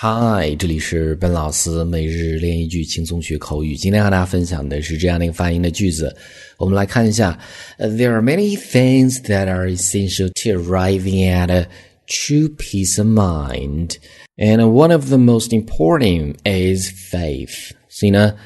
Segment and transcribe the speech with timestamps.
[0.00, 3.74] 嗨，这里是笨老师每日练一句轻松学口语。
[3.74, 6.16] 今天和大家分享的是这样的一个发音的句子。
[6.56, 7.36] 我们来看一下
[7.80, 11.66] ：There are many things that are essential to arriving at a
[12.06, 13.96] true peace of mind,
[14.36, 17.72] and one of the most important is faith。
[17.88, 18.36] 所以呢，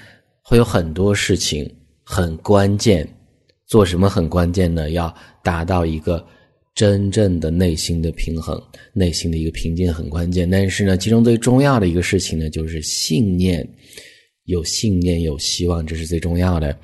[0.41, 1.71] 会有很多事情
[2.03, 3.07] 很关键。
[3.66, 4.89] 做什么很关键呢？
[4.89, 5.14] 要
[5.45, 6.27] 达到一个。
[6.75, 8.61] 真正的内心的平衡，
[8.95, 10.48] 内心的一个平静很关键。
[10.48, 13.67] 但是呢，其中最重要的一个事情呢，就是信念，
[14.44, 16.77] 有信念，有希望，这是最重要的。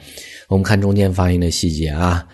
[0.49, 2.29] 我们看中间发音的细节啊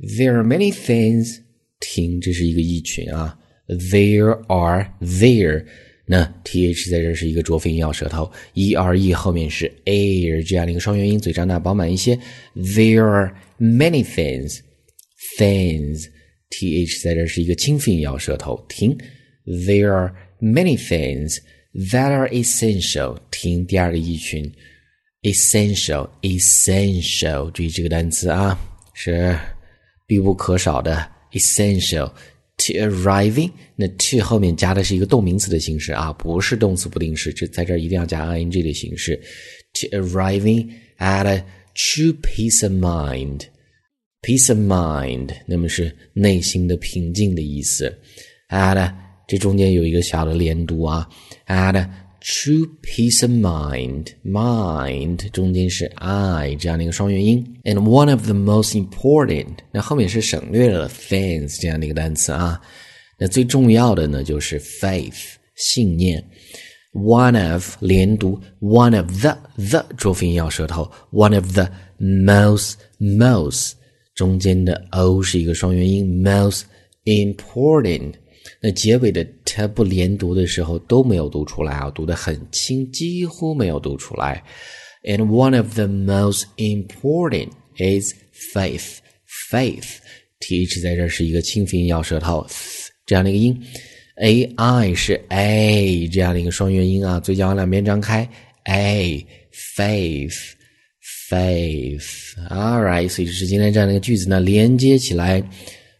[0.00, 1.38] ，There are many things，
[1.78, 3.38] 听，这是一个意群啊。
[3.68, 5.64] There are there，
[6.06, 12.18] 那 th 在这是一个浊辅音咬舌头，e r e 后面是 air 这样的一个双元音，嘴张大饱满一些。
[12.54, 16.06] There are many things，things。
[16.55, 18.97] th 在这是一个清辅音咬舌头，停。
[19.45, 21.39] There are many things
[21.91, 24.51] that are essential，听第二个意群，
[25.23, 28.59] essential，essential，注意这个单词啊，
[28.93, 29.35] 是
[30.05, 39.19] 必不可少的 essential。to arriving，那 to 后面加的是一个动名词的形式啊，不是动词不定式，这在这儿一定要加 ing 的形式。
[39.73, 43.45] To arriving at a true peace of mind。
[44.25, 47.91] peace of mind，那么是内心的平静的意思。
[48.49, 48.93] at
[49.27, 51.07] 这中间有一个小的连读啊，
[51.47, 51.89] at
[52.21, 57.43] true peace of mind，mind 中间是 i 这样的一个双元音。
[57.63, 62.61] and one of the most important，那后面是省略了 things 这样的一个单词啊。
[63.17, 66.23] 那最重要的呢就是 faith 信念。
[66.93, 73.71] one of 连读，one of the the 浊辅音咬舌头，one of the most most
[74.16, 76.62] 中间的 o 是一个双元音，most
[77.04, 78.14] important。
[78.60, 84.42] 那结尾的 t 不连读的时候都没有读出来啊，读得很轻，几乎没有读出来。
[85.04, 88.14] And one of the most important is
[88.54, 88.96] faith.
[89.50, 89.98] Faith,
[90.40, 92.46] th 在这是一个清辅音咬舌头，
[93.04, 93.62] 这样的一个音。
[94.16, 98.26] a i 是 a 这样的一个双元音啊，嘴角往两边张开。
[98.64, 99.24] a
[99.76, 100.55] faith。
[101.29, 102.35] faith.
[102.49, 105.43] Alright，所以就是今天这样的一个句子呢，连接起来，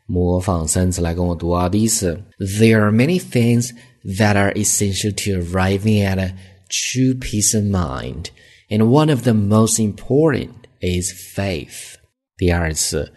[0.05, 1.67] 模仿三次来跟我读啊。
[1.69, 3.71] 第一次，There are many things
[4.17, 6.35] that are essential to arriving at a
[6.69, 8.25] true peace of mind,
[8.69, 11.95] and one of the most important is faith.
[12.37, 13.11] 第二次，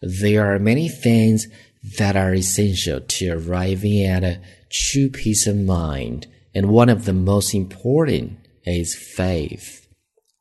[0.00, 1.46] There are many things
[1.96, 4.40] that are essential to arriving at a
[4.70, 8.30] true peace of mind, and one of the most important
[8.64, 9.81] is faith.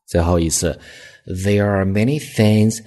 [0.07, 0.79] 最后一次。
[1.25, 2.79] there are many things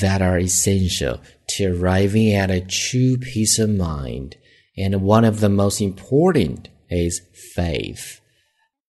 [0.00, 4.32] that are essential to arriving at a true peace of mind,
[4.76, 7.20] and one of the most important is
[7.54, 8.18] faith.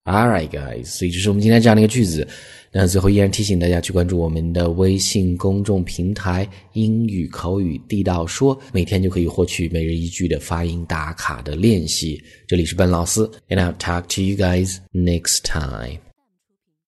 [0.06, 2.26] Alright, guys，所以这是我们今天这样的一个句子。
[2.72, 12.22] 那最后依然提醒大家去关注我们的微信公众平台“英语口语地道说”，每天就可以获取每日一句的发音打卡的练习。
[12.46, 15.98] 这里是笨老师，and I'll talk to you guys next time.